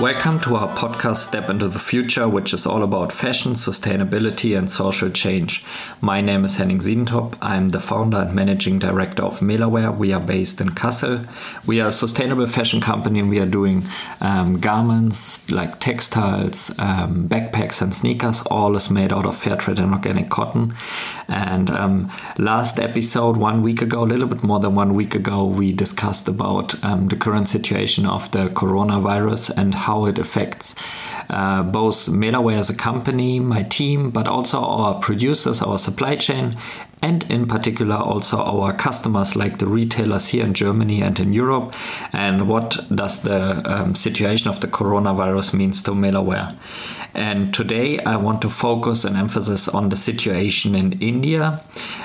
[0.00, 4.70] Welcome to our podcast Step into the Future, which is all about fashion, sustainability, and
[4.70, 5.64] social change.
[6.02, 7.38] My name is Henning Siedentop.
[7.40, 9.96] I'm the founder and managing director of Melawear.
[9.96, 11.26] We are based in Kassel.
[11.64, 13.86] We are a sustainable fashion company and we are doing
[14.20, 18.42] um, garments like textiles, um, backpacks, and sneakers.
[18.50, 20.74] All is made out of fair trade and organic cotton.
[21.28, 25.46] And um, last episode, one week ago, a little bit more than one week ago,
[25.46, 30.74] we discussed about um, the current situation of the coronavirus and how it affects
[31.30, 36.54] uh, both Melawear as a company, my team, but also our producers, our supply chain,
[37.02, 41.74] and in particular also our customers like the retailers here in Germany and in Europe.
[42.12, 46.56] And what does the um, situation of the coronavirus means to Melawear?
[47.14, 51.62] And today I want to focus and emphasis on the situation in India.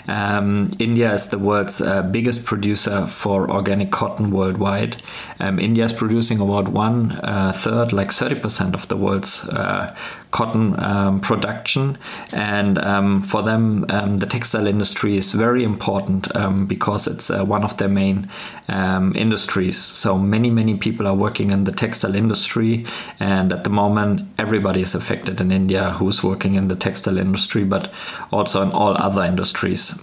[0.08, 5.04] Um, India is the world's uh, biggest producer for organic cotton worldwide.
[5.40, 9.94] Um, India is producing about one uh, third, like 30% of the world's uh,
[10.32, 11.98] cotton um, production.
[12.32, 17.44] And um, for them, um, the textile industry is very important um, because it's uh,
[17.44, 18.30] one of their main
[18.68, 19.78] um, industries.
[19.78, 22.86] So many, many people are working in the textile industry.
[23.20, 27.64] And at the moment, everybody is affected in India who's working in the textile industry,
[27.64, 27.92] but
[28.32, 30.00] also in all other industries.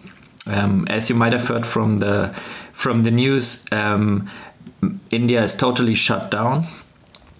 [0.46, 2.34] Um, as you might have heard from the
[2.72, 3.64] from the news,
[5.10, 6.64] India is totally shut down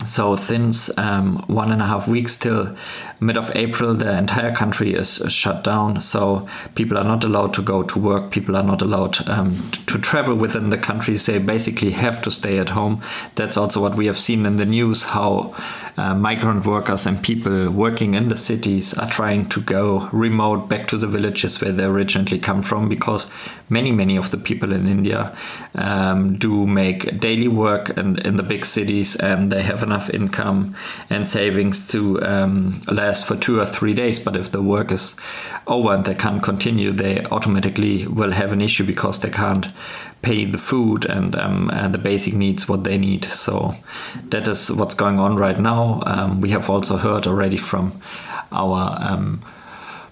[0.05, 2.77] so since um, one and a half weeks till
[3.21, 6.01] mid of April, the entire country is, shut down.
[6.01, 8.31] So people are not allowed to go to work.
[8.31, 11.17] People are not allowed um, to travel within the country.
[11.17, 13.03] They basically have to stay at home.
[13.35, 15.05] That's also what we have seen in the news.
[15.05, 15.55] How
[15.99, 20.87] uh, migrant workers and people working in the cities are trying to go remote back
[20.87, 23.27] to the villages where they originally come from because
[23.69, 25.37] many many of the people in India
[25.75, 30.77] um, do make daily work in, in the big cities and they have enough income
[31.11, 35.17] and savings to um, last for two or three days but if the work is
[35.67, 39.67] over and they can't continue they automatically will have an issue because they can't
[40.23, 43.25] pay the food and, um, and the basic needs what they need.
[43.25, 43.75] So
[44.31, 46.03] that is what's going on right now.
[46.07, 48.01] Um, we have also heard already from
[48.53, 49.41] our um,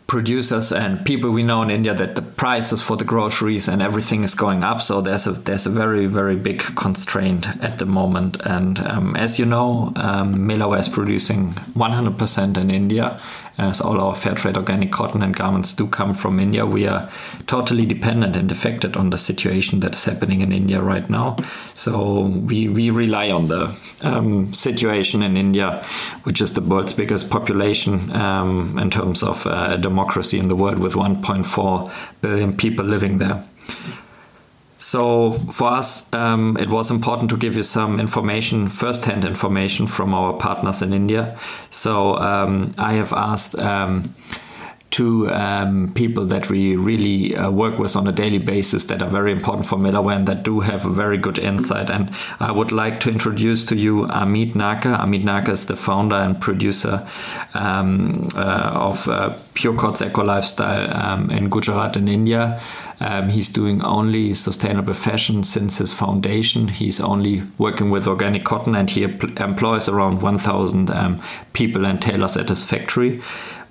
[0.06, 4.22] producers and people we know in India that the prices for the groceries and everything
[4.22, 4.81] is going up.
[4.81, 8.41] So there's a there's a very very big constraint at the moment.
[8.45, 13.21] And um, as you know, um, is producing 100% in India,
[13.59, 16.67] as all our fair trade organic cotton and garments do come from India.
[16.67, 17.09] We are
[17.47, 21.37] totally dependent and affected on the situation that is happening in India right now.
[21.75, 25.83] So we, we rely on the um, situation in India,
[26.25, 30.78] which is the world's biggest population um, in terms of uh, democracy in the world,
[30.78, 33.45] with 1.4 billion people living there.
[34.78, 40.14] So for us, um, it was important to give you some information, first-hand information from
[40.14, 41.38] our partners in India.
[41.70, 44.15] So um, I have asked um,
[44.97, 49.11] two um, people that we really uh, work with on a daily basis that are
[49.11, 51.91] very important for Melawear and that do have a very good insight.
[51.91, 54.97] And I would like to introduce to you Amit Naka.
[54.97, 57.07] Amit Naka is the founder and producer
[57.53, 62.59] um, uh, of uh, Pure Cots Eco Lifestyle um, in Gujarat in India.
[62.99, 66.69] Um, he's doing only sustainable fashion since his foundation.
[66.69, 72.39] He's only working with organic cotton and he employs around 1,000 um, people and tailors
[72.39, 73.21] at his factory.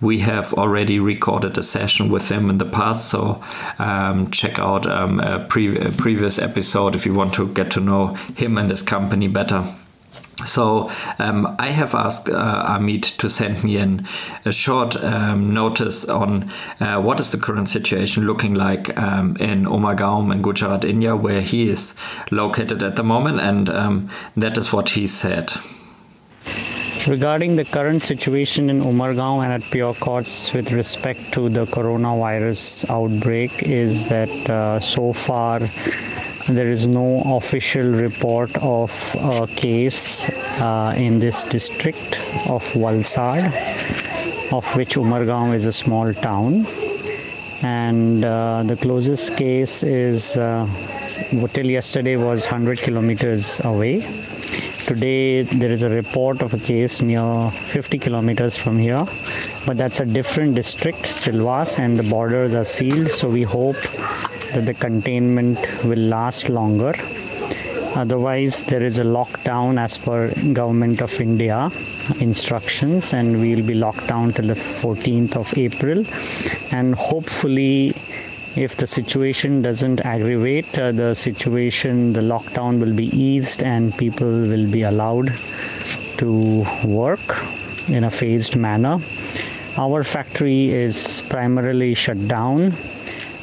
[0.05, 3.41] We have already recorded a session with him in the past, so
[3.79, 7.79] um, check out um, a, pre- a previous episode if you want to get to
[7.79, 9.65] know him and his company better.
[10.45, 13.77] So um, I have asked uh, Amit to send me
[14.45, 19.65] a short um, notice on uh, what is the current situation looking like um, in
[19.65, 21.95] Umargaon in Gujarat, India, where he is
[22.29, 25.51] located at the moment, and um, that is what he said.
[27.07, 32.89] Regarding the current situation in Umargaon and at Pure Coats with respect to the coronavirus
[32.89, 35.59] outbreak is that uh, so far
[36.47, 38.89] there is no official report of
[39.19, 40.27] a case
[40.62, 42.15] uh, in this district
[42.50, 43.45] of Valsad,
[44.51, 46.65] of which Umargaon is a small town.
[47.62, 50.68] And uh, the closest case is uh,
[51.53, 54.01] till yesterday was 100 kilometers away.
[54.87, 59.03] Today there is a report of a case near 50 kilometers from here,
[59.65, 63.09] but that's a different district, Silvas, and the borders are sealed.
[63.09, 63.81] So we hope
[64.53, 66.93] that the containment will last longer
[67.95, 71.69] otherwise there is a lockdown as per government of india
[72.19, 76.03] instructions and we will be locked down till the 14th of april
[76.77, 77.93] and hopefully
[78.57, 84.28] if the situation doesn't aggravate uh, the situation the lockdown will be eased and people
[84.28, 85.28] will be allowed
[86.18, 87.44] to work
[87.90, 88.98] in a phased manner.
[89.78, 92.72] Our factory is primarily shut down,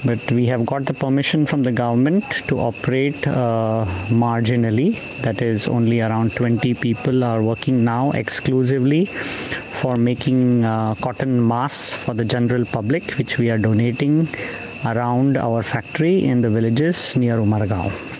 [0.06, 4.97] but we have got the permission from the government to operate uh, marginally.
[5.20, 11.93] That is, only around 20 people are working now exclusively for making uh, cotton masks
[11.93, 14.26] for the general public, which we are donating
[14.87, 18.12] around our factory in the villages near Umargaon.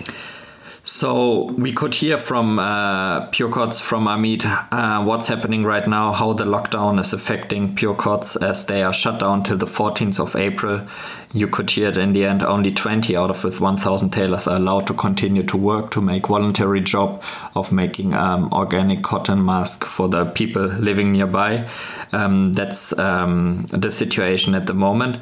[1.03, 6.31] So we could hear from uh, Purecots from Amit uh, what's happening right now, how
[6.31, 10.87] the lockdown is affecting Purecots as they are shut down till the 14th of April.
[11.33, 12.41] You could hear it in the end.
[12.41, 16.27] Only 20 out of with 1,000 tailors are allowed to continue to work to make
[16.27, 17.21] voluntary job
[17.53, 21.67] of making um, organic cotton mask for the people living nearby.
[22.13, 25.17] Um, that's um, the situation at the moment.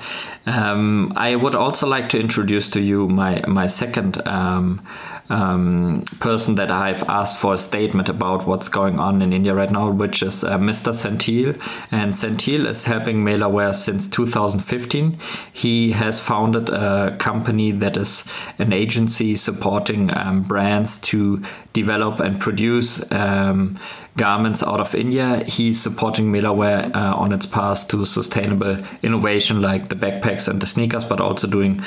[0.45, 4.86] Um, I would also like to introduce to you my my second um,
[5.31, 9.72] um, person that I've asked for a statement about what's going on in India right
[9.72, 10.92] now, which is uh, Mr.
[10.94, 11.60] Senthil.
[11.92, 15.18] And Senthil is helping Melawear since 2015.
[15.54, 18.25] He has founded a company that is
[18.60, 21.42] an agency supporting um, brands to
[21.72, 23.80] develop and produce um,
[24.18, 25.44] garments out of India.
[25.45, 30.66] He's supporting Melawear uh, on its path to sustainable innovation like the backpacks and the
[30.66, 31.81] sneakers, but also doing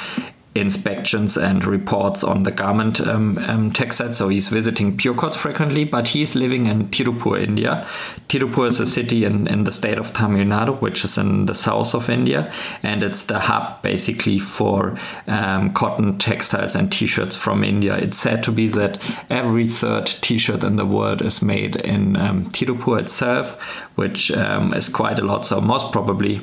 [0.55, 4.15] inspections and reports on the garment um, um, tech set.
[4.15, 7.85] So he's visiting Purecots frequently, but he's living in Tirupur, India.
[8.29, 11.55] Tirupur is a city in, in the state of Tamil Nadu, which is in the
[11.55, 12.53] south of India,
[12.83, 14.97] and it's the hub basically for
[15.27, 17.97] um, cotton textiles and t-shirts from India.
[17.97, 19.01] It's said to be that
[19.31, 24.89] every third t-shirt in the world is made in um, Tirupur itself, which um, is
[24.89, 25.45] quite a lot.
[25.45, 26.41] So most probably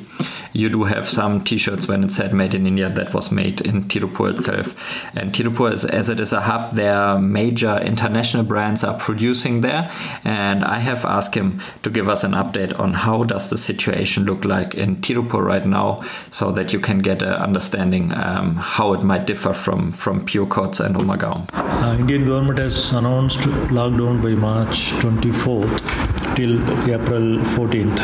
[0.52, 3.84] you do have some t-shirts when it said made in India that was made in
[3.84, 5.04] Tirupur itself.
[5.16, 9.90] And Tirupur, is, as it is a hub, their major international brands are producing there.
[10.24, 14.24] And I have asked him to give us an update on how does the situation
[14.24, 18.92] look like in Tirupur right now, so that you can get an understanding um, how
[18.92, 21.48] it might differ from from Pure Purecots and Umargaon.
[21.52, 23.40] Uh, Indian government has announced
[23.70, 27.98] lockdown by March 24th till April 14th.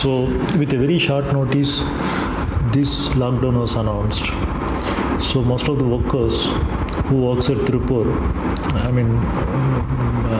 [0.00, 0.24] So,
[0.58, 1.80] with a very short notice,
[2.72, 4.26] this lockdown was announced.
[5.20, 6.46] So most of the workers
[7.06, 8.06] who works at Tirupur,
[8.74, 9.16] I mean,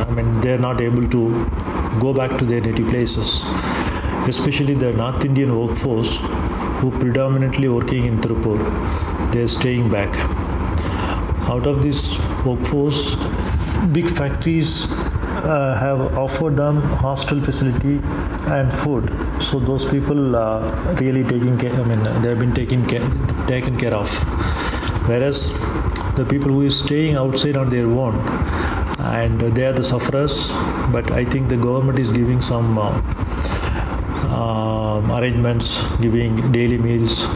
[0.06, 1.23] I mean, they are not able to
[1.99, 3.41] go back to their native places.
[4.29, 6.19] Especially the North Indian workforce
[6.81, 8.58] who predominantly working in Tirupur,
[9.32, 10.14] they are staying back.
[11.49, 13.17] Out of this workforce,
[13.93, 14.88] big factories
[15.44, 18.00] uh, have offered them hostel facility
[18.49, 19.11] and food.
[19.43, 21.73] So those people are really taking care.
[21.73, 23.09] I mean, they have been taken care,
[23.47, 24.09] taken care of.
[25.09, 25.53] Whereas
[26.17, 28.17] the people who is staying outside on their own,
[28.99, 30.49] and they are the sufferers.
[30.91, 33.03] But I think the government is giving some uh,
[34.29, 37.27] uh, arrangements, giving daily meals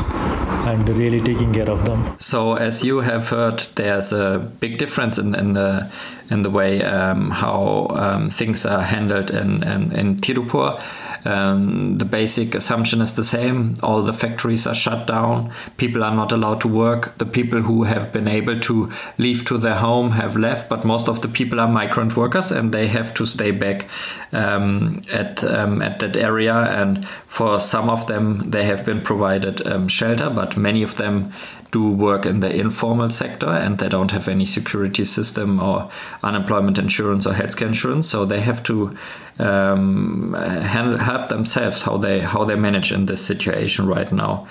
[0.66, 2.16] and really taking care of them.
[2.18, 5.90] So, as you have heard, there's a big difference in, in the
[6.30, 10.82] in the way um, how um, things are handled in in, in Tirupur.
[11.24, 13.76] Um, the basic assumption is the same.
[13.82, 15.52] All the factories are shut down.
[15.76, 17.18] People are not allowed to work.
[17.18, 21.08] The people who have been able to leave to their home have left, but most
[21.08, 23.88] of the people are migrant workers and they have to stay back
[24.32, 26.54] um, at um, at that area.
[26.54, 31.32] And for some of them, they have been provided um, shelter, but many of them
[31.70, 35.90] do work in the informal sector and they don't have any security system or
[36.22, 38.08] unemployment insurance or healthcare insurance.
[38.08, 38.96] So they have to
[39.38, 44.46] um, handle, help themselves how they how they manage in this situation right now.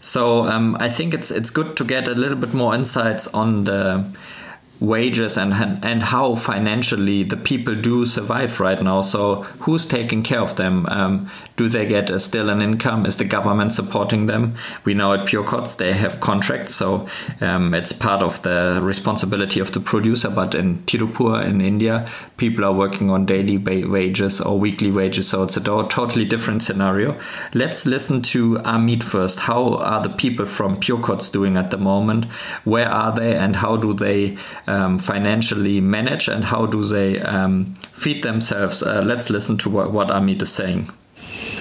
[0.00, 3.64] So um, I think it's it's good to get a little bit more insights on
[3.64, 4.04] the
[4.80, 5.52] wages and
[5.84, 9.00] and how financially the people do survive right now.
[9.00, 10.86] So who's taking care of them?
[10.86, 13.06] Um, do they get a, still an income?
[13.06, 14.56] Is the government supporting them?
[14.84, 17.06] We know at Purecots they have contracts, so
[17.40, 20.30] um, it's part of the responsibility of the producer.
[20.30, 25.44] But in Tirupur in India, people are working on daily wages or weekly wages, so
[25.44, 27.18] it's a totally different scenario.
[27.54, 29.40] Let's listen to Amit first.
[29.40, 32.24] How are the people from Purecots doing at the moment?
[32.64, 37.74] Where are they, and how do they um, financially manage, and how do they um,
[37.92, 38.82] feed themselves?
[38.82, 40.88] Uh, let's listen to what, what Amit is saying.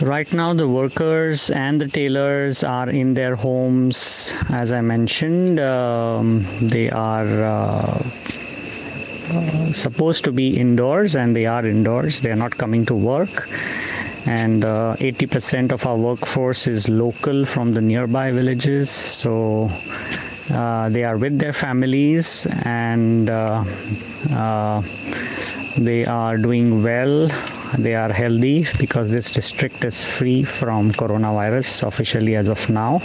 [0.01, 4.33] Right now, the workers and the tailors are in their homes.
[4.49, 8.03] As I mentioned, um, they are uh,
[9.31, 12.21] uh, supposed to be indoors and they are indoors.
[12.21, 13.47] They are not coming to work.
[14.25, 18.89] And uh, 80% of our workforce is local from the nearby villages.
[18.89, 19.69] So
[20.49, 23.63] they are with their families and uh,
[24.31, 24.81] uh,
[25.77, 27.29] they are doing well.
[27.77, 33.01] They are healthy because this district is free from coronavirus officially as of now.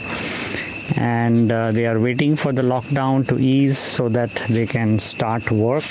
[0.96, 5.50] And uh, they are waiting for the lockdown to ease so that they can start
[5.50, 5.84] work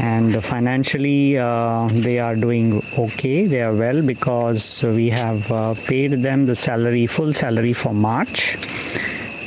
[0.00, 6.10] and financially uh, they are doing okay they are well because we have uh, paid
[6.26, 8.56] them the salary full salary for march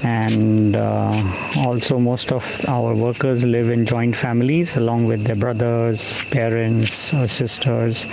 [0.04, 1.12] and uh,
[1.58, 7.28] also most of our workers live in joint families along with their brothers parents or
[7.28, 8.06] sisters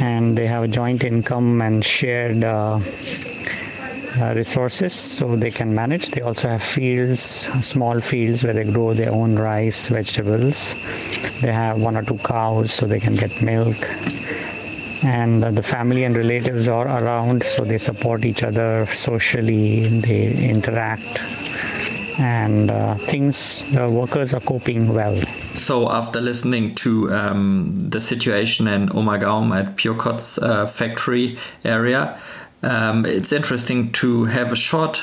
[0.00, 2.78] and they have a joint income and shared uh,
[4.20, 6.08] uh, resources so they can manage.
[6.08, 10.74] They also have fields, small fields where they grow their own rice, vegetables.
[11.40, 13.76] They have one or two cows so they can get milk.
[15.22, 21.18] And the family and relatives are around so they support each other socially, they interact.
[22.18, 23.36] And uh, things,
[23.72, 25.16] the workers are coping well.
[25.68, 32.18] So, after listening to um, the situation in Umargaon at Purecott's uh, factory area,
[32.62, 35.02] um, it's interesting to have a short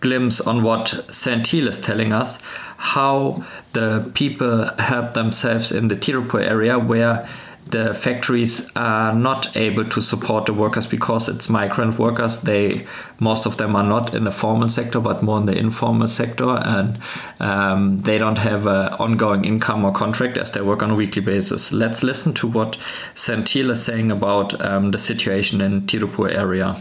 [0.00, 2.40] glimpse on what Senthil is telling us
[2.78, 7.28] how the people help themselves in the Tirupur area where
[7.66, 12.40] the factories are not able to support the workers because it's migrant workers.
[12.42, 12.86] They
[13.18, 16.48] most of them are not in the formal sector but more in the informal sector.
[16.48, 16.98] And
[17.40, 21.22] um, they don't have an ongoing income or contract as they work on a weekly
[21.22, 21.72] basis.
[21.72, 22.76] Let's listen to what
[23.14, 26.76] Senthil is saying about um, the situation in Tirupur area.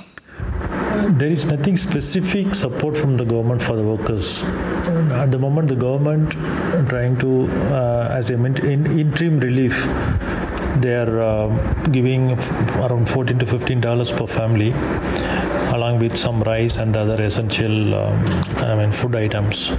[1.09, 4.43] There is nothing specific support from the government for the workers.
[4.43, 6.31] At the moment, the government
[6.89, 9.85] trying to, uh, as a in, interim relief,
[10.79, 11.47] they are uh,
[11.91, 12.31] giving
[12.77, 14.71] around 14 to 15 dollars per family,
[15.75, 18.25] along with some rice and other essential, um,
[18.57, 19.73] I mean, food items.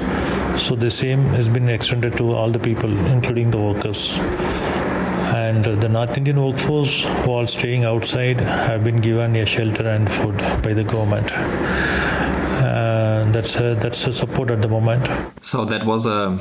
[0.62, 4.18] So the same has been extended to all the people, including the workers
[5.34, 10.10] and the North Indian workforce who are staying outside have been given a shelter and
[10.10, 11.32] food by the government.
[13.32, 15.08] That's a, that's a support at the moment.
[15.40, 16.38] So that was a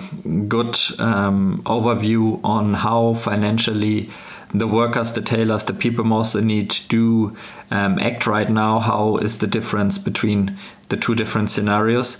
[0.47, 4.09] good um, overview on how financially
[4.53, 7.35] the workers, the tailors, the people most in need do
[7.71, 8.79] um, act right now.
[8.79, 10.57] How is the difference between
[10.89, 12.17] the two different scenarios?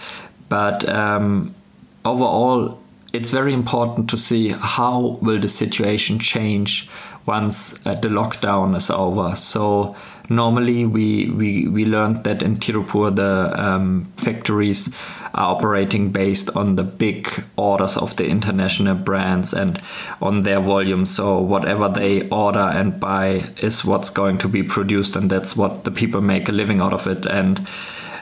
[0.49, 1.53] But um,
[2.05, 2.79] overall,
[3.13, 6.89] it's very important to see how will the situation change
[7.25, 9.35] once uh, the lockdown is over.
[9.35, 9.95] So
[10.31, 14.89] normally we we, we learned that in Tirupur the um, factories
[15.33, 19.81] are operating based on the big orders of the international brands and
[20.21, 21.05] on their volume.
[21.05, 25.83] So whatever they order and buy is what's going to be produced, and that's what
[25.83, 27.25] the people make a living out of it.
[27.25, 27.67] And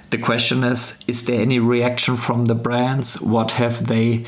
[0.10, 3.22] the question is: Is there any reaction from the brands?
[3.22, 4.26] What have they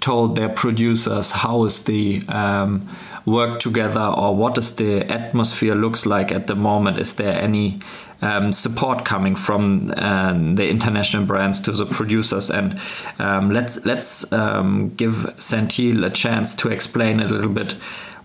[0.00, 2.86] told their producers how is the um,
[3.26, 6.98] work together or what is the atmosphere looks like at the moment?
[6.98, 7.80] Is there any
[8.22, 12.50] um, support coming from uh, the international brands to the producers?
[12.50, 12.80] And
[13.18, 17.76] um, let's let's um, give Senthil a chance to explain a little bit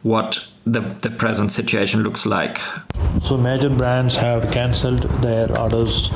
[0.01, 2.59] what the, the present situation looks like.
[3.21, 6.09] So major brands have cancelled their orders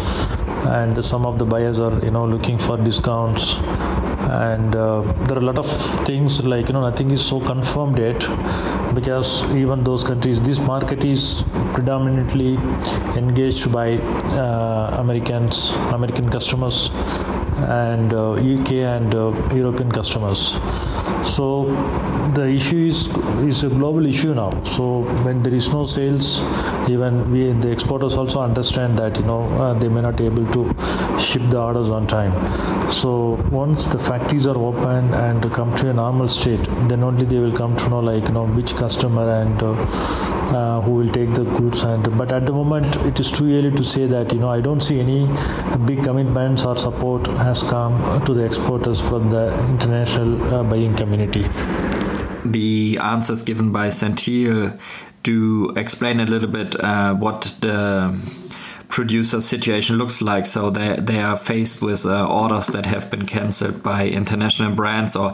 [0.65, 3.55] and some of the buyers are you know looking for discounts
[4.33, 5.69] and uh, there are a lot of
[6.05, 8.19] things like you know nothing is so confirmed yet
[8.95, 12.55] because even those countries this market is predominantly
[13.21, 13.97] engaged by
[14.43, 16.89] uh, americans american customers
[17.67, 20.57] and uh, uk and uh, european customers.
[21.25, 21.65] So
[22.35, 23.07] the issue is
[23.47, 24.51] is a global issue now.
[24.63, 26.41] So when there is no sales
[26.89, 30.45] even we the exporters also understand that you know uh, they may not be able
[30.57, 30.63] to
[31.19, 32.33] ship the orders on time.
[32.91, 33.11] So
[33.51, 37.51] once the factories are open and come to a normal state then only they will
[37.51, 39.71] come to know like you know which customer and uh,
[40.53, 43.71] uh, who will take the goods and but at the moment it is too early
[43.71, 45.21] to say that you know i don't see any
[45.85, 51.45] big commitments or support has come to the exporters from the international uh, buying community.
[52.45, 54.79] The answers given by Senthil
[55.23, 58.17] do explain a little bit uh, what the
[58.93, 60.45] producer situation looks like.
[60.45, 65.15] So they they are faced with uh, orders that have been cancelled by international brands
[65.15, 65.33] or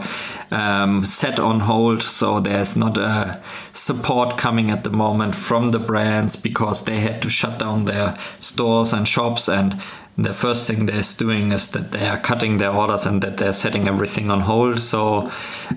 [0.52, 2.02] um, set on hold.
[2.02, 3.42] So there's not a
[3.74, 8.18] support coming at the moment from the brands because they had to shut down their
[8.40, 9.82] stores and shops and
[10.24, 13.54] the first thing they're doing is that they are cutting their orders and that they're
[13.54, 14.80] setting everything on hold.
[14.80, 15.32] So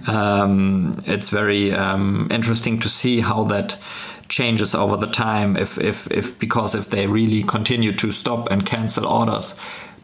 [0.06, 3.76] um, it's very um, interesting to see how that
[4.28, 5.56] changes over the time.
[5.56, 9.54] If, if, if because if they really continue to stop and cancel orders,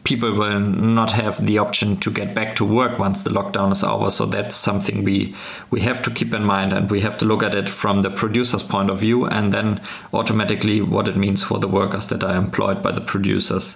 [0.03, 3.83] people will not have the option to get back to work once the lockdown is
[3.83, 4.09] over.
[4.09, 5.35] So that's something we
[5.71, 8.09] we have to keep in mind, and we have to look at it from the
[8.09, 9.81] producer's point of view, and then
[10.13, 13.75] automatically what it means for the workers that are employed by the producers.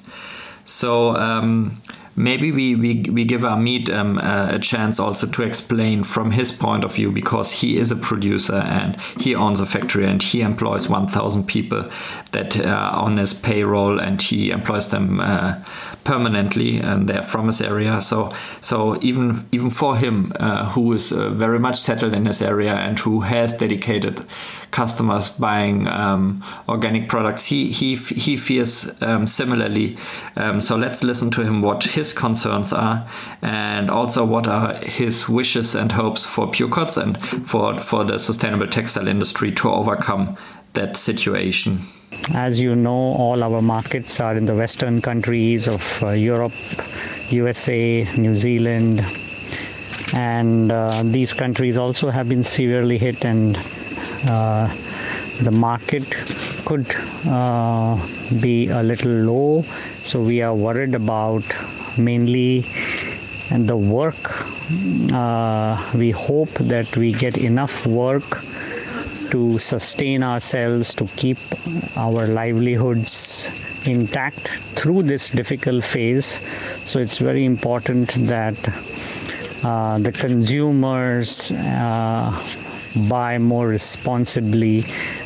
[0.65, 1.15] So.
[1.15, 1.81] Um,
[2.15, 6.83] maybe we, we, we give Amit um, a chance also to explain from his point
[6.83, 10.87] of view because he is a producer and he owns a factory and he employs
[10.87, 11.89] 1,000 people
[12.31, 15.59] that are on his payroll and he employs them uh,
[16.03, 18.01] permanently and they're from his area.
[18.01, 22.41] So so even even for him, uh, who is uh, very much settled in his
[22.41, 24.25] area and who has dedicated
[24.71, 29.97] customers buying um, organic products, he he he fears um, similarly.
[30.35, 33.07] Um, so let's listen to him what his concerns are
[33.41, 38.17] and also what are his wishes and hopes for Pure Cots and for for the
[38.17, 40.37] sustainable textile industry to overcome
[40.73, 41.79] that situation.
[42.33, 46.53] As you know, all our markets are in the Western countries of uh, Europe,
[47.29, 49.01] USA, New Zealand,
[50.15, 53.57] and uh, these countries also have been severely hit, and
[54.27, 54.67] uh,
[55.41, 56.09] the market
[56.65, 56.85] could
[57.27, 57.95] uh,
[58.41, 59.61] be a little low.
[59.61, 61.43] So we are worried about
[61.97, 62.63] mainly
[63.51, 64.15] and the work.
[65.11, 68.43] Uh, we hope that we get enough work
[69.33, 71.37] to sustain ourselves, to keep
[71.97, 73.49] our livelihoods
[73.87, 74.47] intact
[74.77, 76.27] through this difficult phase.
[76.89, 78.55] So it's very important that
[79.63, 82.29] uh, the consumers uh,
[83.09, 84.81] buy more responsibly,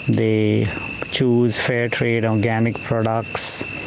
[0.07, 0.67] they
[1.11, 3.86] choose fair trade organic products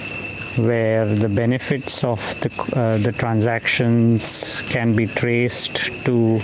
[0.57, 6.38] where the benefits of the, uh, the transactions can be traced to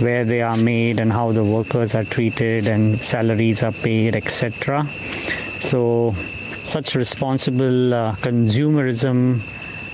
[0.00, 4.86] where they are made and how the workers are treated and salaries are paid, etc.
[4.86, 9.40] So, such responsible uh, consumerism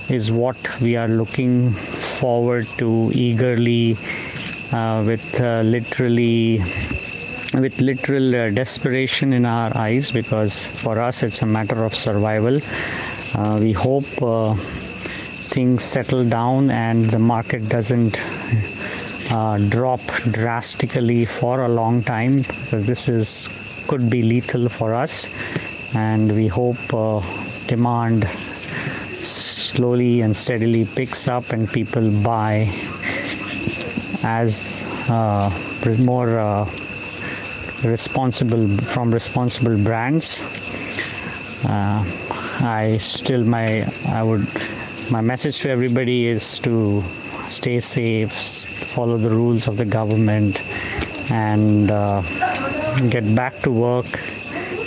[0.09, 3.95] is what we are looking forward to eagerly
[4.71, 6.59] uh, with uh, literally
[7.53, 12.59] with literal uh, desperation in our eyes because for us it's a matter of survival
[13.61, 18.21] we hope uh, things settle down and the market doesn't
[19.31, 22.41] uh, drop drastically for a long time.
[22.71, 25.29] This is could be lethal for us.
[25.95, 27.21] And we hope uh,
[27.67, 32.69] demand slowly and steadily picks up and people buy
[34.23, 35.49] as uh,
[35.99, 36.65] more uh,
[37.83, 40.41] responsible from responsible brands.
[41.65, 42.03] Uh,
[42.61, 44.41] I still my I would
[45.11, 47.01] my message to everybody is to
[47.49, 50.59] stay safe, follow the rules of the government,
[51.31, 52.21] and uh,
[53.09, 54.07] get back to work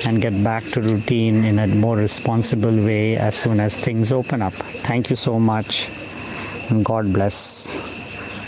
[0.07, 4.43] and get back to routine in a more responsible way as soon as things open
[4.43, 4.53] up.
[4.53, 5.89] Thank you so much,
[6.71, 7.79] and God bless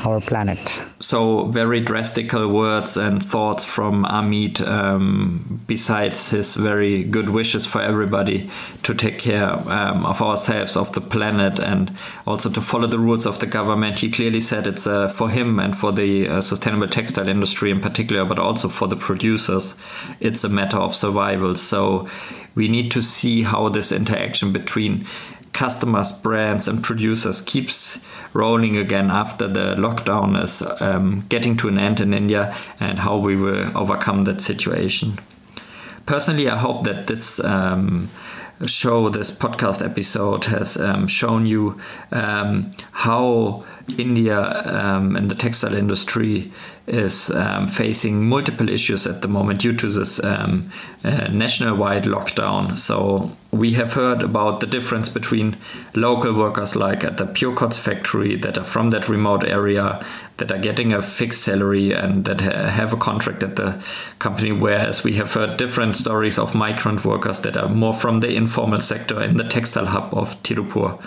[0.04, 0.58] our planet.
[1.02, 4.64] So very drastical words and thoughts from Amit.
[4.66, 8.48] Um, besides his very good wishes for everybody
[8.84, 11.90] to take care um, of ourselves, of the planet, and
[12.24, 15.58] also to follow the rules of the government, he clearly said it's uh, for him
[15.58, 19.74] and for the uh, sustainable textile industry in particular, but also for the producers,
[20.20, 21.56] it's a matter of survival.
[21.56, 22.06] So
[22.54, 25.06] we need to see how this interaction between
[25.62, 28.00] customers, brands, and producers keeps
[28.32, 33.16] rolling again after the lockdown is um, getting to an end in India and how
[33.16, 35.20] we will overcome that situation.
[36.04, 38.10] Personally, I hope that this um,
[38.66, 41.78] show, this podcast episode, has um, shown you
[42.10, 43.64] um, how
[43.98, 46.50] India um, and the textile industry
[46.86, 50.70] is um, facing multiple issues at the moment due to this um,
[51.04, 52.76] uh, nationwide lockdown.
[52.76, 55.56] So we have heard about the difference between
[55.94, 60.04] local workers like at the Pure Cots factory that are from that remote area
[60.38, 63.80] that are getting a fixed salary and that ha have a contract at the
[64.18, 68.34] company, whereas we have heard different stories of migrant workers that are more from the
[68.34, 70.98] informal sector in the textile hub of Tirupur.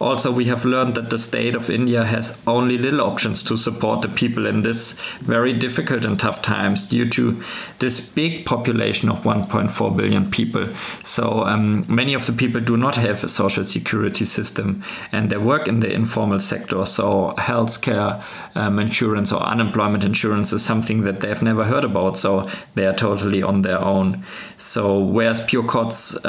[0.00, 4.02] Also, we have learned that the state of India has only little options to support
[4.02, 7.42] the people in this very difficult and tough times due to
[7.78, 10.68] this big population of 1.4 billion people.
[11.02, 14.82] So, um, many of the people do not have a social security system
[15.12, 16.84] and they work in the informal sector.
[16.84, 18.22] So, healthcare
[18.54, 22.18] um, insurance or unemployment insurance is something that they've never heard about.
[22.18, 24.24] So, they are totally on their own.
[24.56, 26.24] So, whereas Pure Cots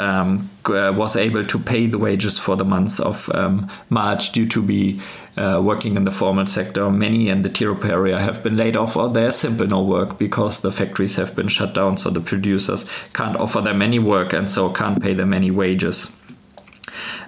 [0.64, 4.62] um, was able to pay the wages for the months of um, March due to
[4.62, 5.00] be
[5.36, 6.90] uh, working in the formal sector.
[6.90, 10.60] Many in the Tirupur area have been laid off or there's simply no work because
[10.60, 11.96] the factories have been shut down.
[11.96, 16.10] So the producers can't offer them any work and so can't pay them any wages.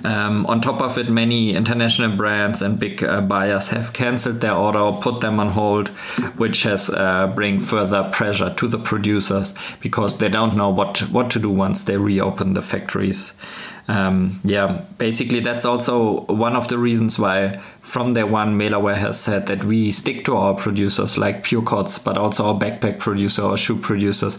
[0.04, 4.54] Um, on top of it, many international brands and big uh, buyers have cancelled their
[4.54, 5.88] order or put them on hold,
[6.38, 11.30] which has uh, bring further pressure to the producers because they don't know what what
[11.30, 13.34] to do once they reopen the factories.
[13.88, 19.18] Um, yeah, basically that's also one of the reasons why from day one, Melawear has
[19.18, 23.42] said that we stick to our producers like Pure Cots, but also our backpack producer
[23.42, 24.38] or shoe producers.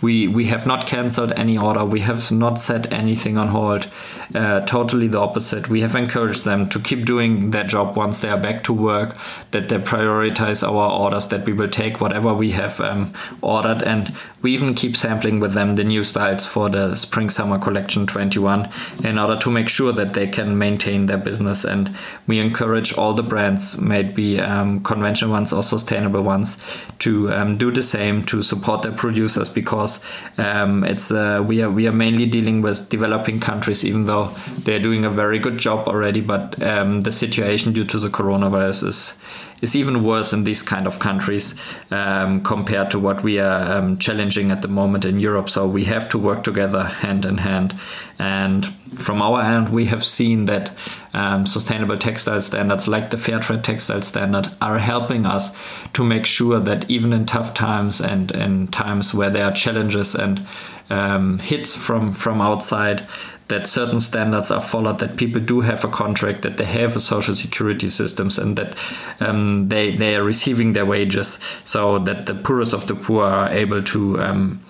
[0.00, 1.84] We we have not cancelled any order.
[1.84, 3.88] We have not set anything on hold.
[4.32, 5.68] Uh, totally the opposite.
[5.68, 9.16] We have encouraged them to keep doing their job once they are back to work.
[9.50, 11.26] That they prioritize our orders.
[11.26, 15.54] That we will take whatever we have um, ordered, and we even keep sampling with
[15.54, 18.68] them the new styles for the spring summer collection 21
[19.02, 21.64] in order to make sure that they can maintain their business.
[21.64, 21.96] And
[22.28, 26.56] we encourage all the brands, maybe um, conventional ones or sustainable ones,
[27.00, 30.02] to um, do the same to support their producers because
[30.38, 34.26] um, it's uh, we are we are mainly dealing with developing countries, even though
[34.58, 36.20] they're doing a very good job already.
[36.20, 39.14] But um, the situation due to the coronavirus is
[39.62, 41.54] is even worse in these kind of countries
[41.90, 45.48] um, compared to what we are um, challenging at the moment in Europe.
[45.48, 47.74] So we have to work together hand in hand.
[48.18, 50.72] And from our end, we have seen that
[51.14, 55.52] um, sustainable textile standards like the fair trade textile standard are helping us
[55.92, 60.14] to make sure that even in tough times and in times where there are challenges
[60.14, 60.46] and
[60.90, 63.06] um, hits from from outside
[63.52, 67.00] that certain standards are followed, that people do have a contract, that they have a
[67.00, 68.74] social security systems, and that
[69.20, 73.50] um, they they are receiving their wages, so that the poorest of the poor are
[73.50, 74.20] able to.
[74.20, 74.64] Um,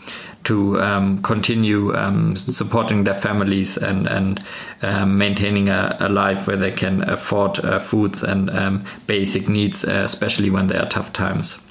[0.44, 4.42] to um, continue um, supporting their families and and
[4.82, 9.84] um, maintaining a, a, life where they can afford uh, foods and um, basic needs,
[9.84, 11.61] uh, especially when there are tough times.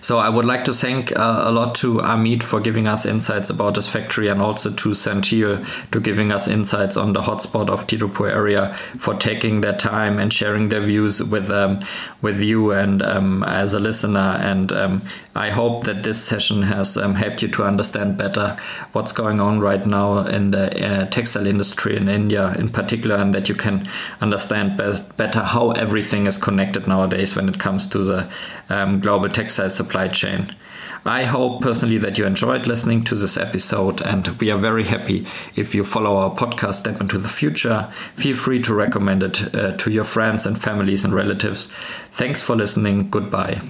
[0.00, 3.50] So I would like to thank uh, a lot to Amit for giving us insights
[3.50, 7.86] about this factory and also to Senthil to giving us insights on the hotspot of
[7.86, 11.80] Tirupur area for taking their time and sharing their views with um,
[12.22, 14.38] with you and um, as a listener.
[14.40, 15.02] And um,
[15.34, 18.56] I hope that this session has um, helped you to understand better
[18.92, 23.34] what's going on right now in the uh, textile industry in India in particular, and
[23.34, 23.86] that you can
[24.20, 28.32] understand best, better how everything is connected nowadays when it comes to the
[28.68, 29.28] um, global
[29.58, 30.54] textile supply chain.
[31.04, 35.26] I hope personally that you enjoyed listening to this episode, and we are very happy
[35.56, 37.88] if you follow our podcast Step into the Future.
[38.14, 41.66] Feel free to recommend it uh, to your friends and families and relatives.
[42.10, 43.10] Thanks for listening.
[43.10, 43.60] Goodbye.